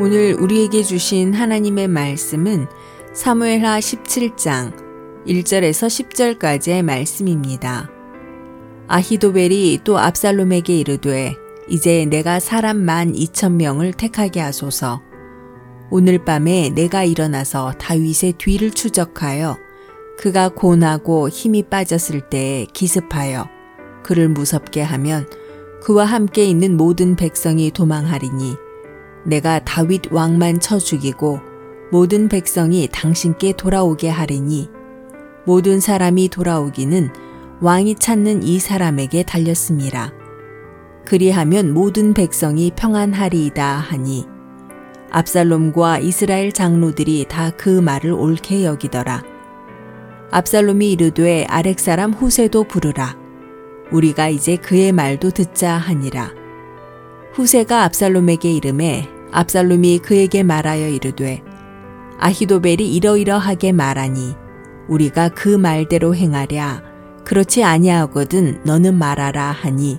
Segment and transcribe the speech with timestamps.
[0.00, 2.66] 오늘 우리에게 주신 하나님의 말씀은
[3.12, 4.74] 사무엘하 17장
[5.24, 7.88] 1절에서 10절까지의 말씀입니다.
[8.88, 11.36] 아히도벨이 또 압살롬에게 이르되
[11.68, 15.00] 이제 내가 사람 만 2천 명을 택하게 하소서.
[15.90, 19.56] 오늘 밤에 내가 일어나서 다윗의 뒤를 추적하여
[20.18, 23.48] 그가 고나고 힘이 빠졌을 때에 기습하여
[24.02, 25.28] 그를 무섭게 하면
[25.84, 28.63] 그와 함께 있는 모든 백성이 도망하리니
[29.24, 31.40] 내가 다윗 왕만 쳐 죽이고
[31.90, 34.68] 모든 백성이 당신께 돌아오게 하리니
[35.46, 37.10] 모든 사람이 돌아오기는
[37.60, 40.12] 왕이 찾는 이 사람에게 달렸습니다.
[41.04, 44.26] 그리하면 모든 백성이 평안하리이다 하니
[45.10, 49.22] 압살롬과 이스라엘 장로들이 다 그 말을 옳게 여기더라.
[50.30, 53.16] 압살롬이 이르되 아렉 사람 후세도 부르라.
[53.92, 56.32] 우리가 이제 그의 말도 듣자 하니라.
[57.34, 61.42] 후세가 압살롬에게 이름에 압살롬이 그에게 말하여 이르되
[62.20, 64.36] 아히도벨이 이러이러하게 말하니
[64.88, 66.82] 우리가 그 말대로 행하랴.
[67.24, 69.98] 그렇지 아니하거든 너는 말하라 하니.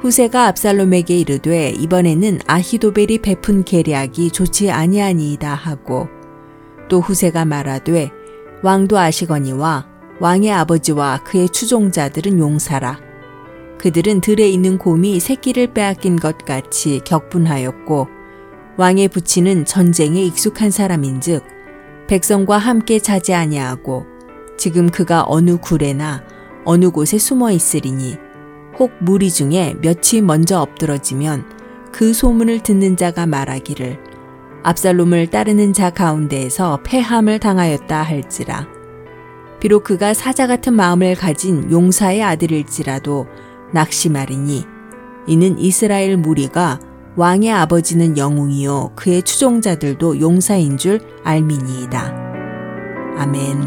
[0.00, 6.08] 후세가 압살롬에게 이르되 이번에는 아히도벨이 베푼 계략이 좋지 아니하니이다 하고
[6.88, 8.10] 또 후세가 말하되
[8.62, 9.86] 왕도 아시거니와
[10.20, 13.00] 왕의 아버지와 그의 추종자들은 용사라.
[13.78, 18.17] 그들은 들에 있는 곰이 새끼를 빼앗긴 것 같이 격분하였고
[18.78, 21.42] 왕의 부친은 전쟁에 익숙한 사람인즉
[22.06, 24.06] 백성과 함께 자지 아니하고
[24.56, 26.22] 지금 그가 어느 굴에나
[26.64, 28.16] 어느 곳에 숨어 있으리니
[28.78, 31.44] 혹 무리 중에 몇이 먼저 엎드러지면
[31.90, 33.98] 그 소문을 듣는 자가 말하기를
[34.62, 38.68] 압살롬을 따르는 자 가운데에서 패함을 당하였다 할지라.
[39.58, 43.26] 비록 그가 사자 같은 마음을 가진 용사의 아들일지라도
[43.72, 44.64] 낙심하리니
[45.26, 46.78] 이는 이스라엘 무리가
[47.18, 52.00] 왕의 아버지는 영웅이요 그의 추종자들도 용사인 줄 알미니이다.
[53.16, 53.60] 아멘.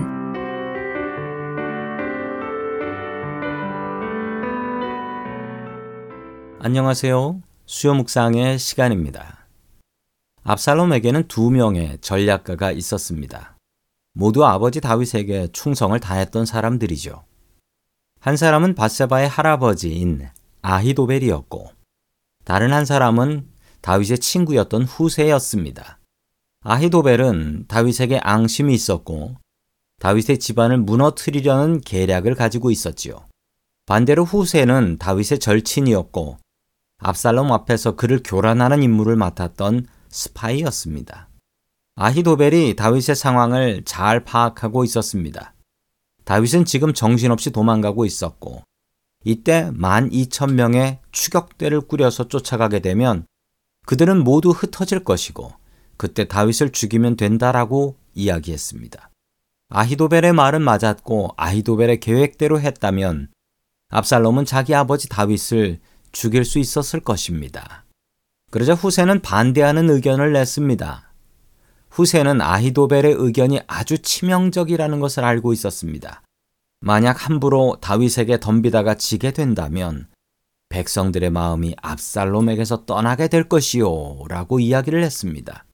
[6.59, 7.41] 안녕하세요.
[7.65, 9.45] 수요 묵상의 시간입니다.
[10.45, 13.57] 압살롬에게는 두 명의 전략가가 있었습니다.
[14.13, 17.25] 모두 아버지 다윗에게 충성을 다했던 사람들이죠.
[18.21, 20.29] 한 사람은 바세바의 할아버지인
[20.61, 21.81] 아히도벨이었고
[22.43, 23.47] 다른 한 사람은
[23.81, 25.99] 다윗의 친구였던 후세였습니다.
[26.63, 29.37] 아히도벨은 다윗에게 앙심이 있었고
[29.99, 33.25] 다윗의 집안을 무너뜨리려는 계략을 가지고 있었지요.
[33.85, 36.37] 반대로 후세는 다윗의 절친이었고
[36.99, 41.29] 압살롬 앞에서 그를 교란하는 임무를 맡았던 스파이였습니다.
[41.95, 45.53] 아히도벨이 다윗의 상황을 잘 파악하고 있었습니다.
[46.25, 48.63] 다윗은 지금 정신없이 도망가고 있었고
[49.23, 53.25] 이때 만 이천 명의 추격대를 꾸려서 쫓아가게 되면
[53.85, 55.53] 그들은 모두 흩어질 것이고
[55.97, 59.09] 그때 다윗을 죽이면 된다라고 이야기했습니다.
[59.69, 63.29] 아히도벨의 말은 맞았고 아히도벨의 계획대로 했다면
[63.89, 65.79] 압살롬은 자기 아버지 다윗을
[66.11, 67.85] 죽일 수 있었을 것입니다.
[68.51, 71.13] 그러자 후세는 반대하는 의견을 냈습니다.
[71.89, 76.21] 후세는 아히도벨의 의견이 아주 치명적이라는 것을 알고 있었습니다.
[76.81, 80.07] 만약 함부로 다윗에게 덤비다가 지게 된다면
[80.71, 84.23] 백성들의 마음이 압살롬에게서 떠나게 될 것이요.
[84.27, 85.65] 라고 이야기를 했습니다.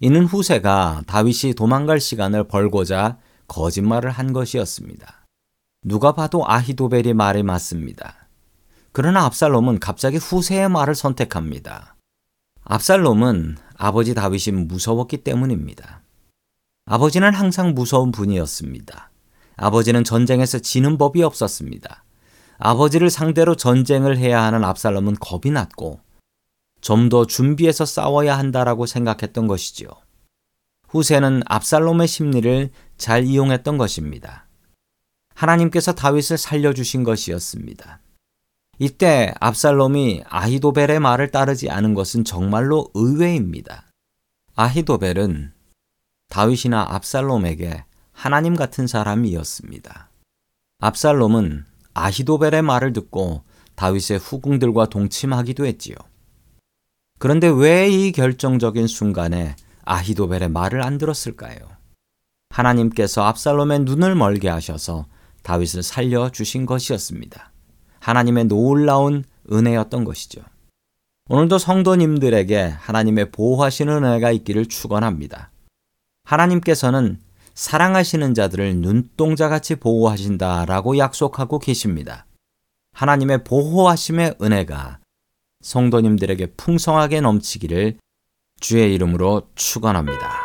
[0.00, 5.26] 이는 후세가 다윗이 도망갈 시간을 벌고자 거짓말을 한 것이었습니다.
[5.84, 8.28] 누가 봐도 아히도벨이 말이 맞습니다.
[8.90, 11.96] 그러나 압살롬은 갑자기 후세의 말을 선택합니다.
[12.64, 16.02] 압살롬은 아버지 다윗이 무서웠기 때문입니다.
[16.84, 19.10] 아버지는 항상 무서운 분이었습니다.
[19.56, 22.04] 아버지는 전쟁에서 지는 법이 없었습니다.
[22.64, 25.98] 아버지를 상대로 전쟁을 해야 하는 압살롬은 겁이 났고
[26.80, 29.88] 좀 더 준비해서 싸워야 한다라고 생각했던 것이지요.
[30.88, 34.46] 후세는 압살롬의 심리를 잘 이용했던 것입니다.
[35.34, 38.00] 하나님께서 다윗을 살려주신 것이었습니다.
[38.78, 43.90] 이때 압살롬이 아히도벨의 말을 따르지 않은 것은 정말로 의외입니다.
[44.54, 45.52] 아히도벨은
[46.28, 50.10] 다윗이나 압살롬에게 하나님 같은 사람이었습니다.
[50.78, 53.42] 압살롬은 아히도벨의 말을 듣고
[53.74, 55.96] 다윗의 후궁들과 동침하기도 했지요.
[57.18, 61.56] 그런데 왜 이 결정적인 순간에 아히도벨의 말을 안 들었을까요?
[62.50, 65.06] 하나님께서 압살롬의 눈을 멀게 하셔서
[65.42, 67.52] 다윗을 살려 주신 것이었습니다.
[68.00, 70.42] 하나님의 놀라운 은혜였던 것이죠.
[71.28, 75.50] 오늘도 성도님들에게 하나님의 보호하시는 은혜가 있기를 축원합니다.
[76.24, 77.18] 하나님께서는
[77.54, 82.26] 사랑하시는 자들을 눈동자 같이 보호하신다라고 약속하고 계십니다.
[82.92, 84.98] 하나님의 보호하심의 은혜가
[85.62, 87.98] 성도님들에게 풍성하게 넘치기를
[88.60, 90.41] 주의 이름으로 축원합니다.